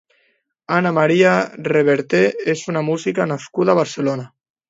Anna 0.77 0.93
Maria 0.97 1.33
Reverté 1.67 2.23
és 2.55 2.65
una 2.73 2.83
música 2.89 3.29
nascuda 3.35 3.75
a 3.77 3.79
Barcelona. 3.83 4.29